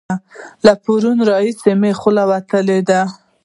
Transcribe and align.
له 0.65 0.73
پرونه 0.83 1.21
راهسې 1.31 1.71
مې 1.81 1.91
خوله 1.99 2.23
وتلې 2.31 2.79
ده. 2.89 3.01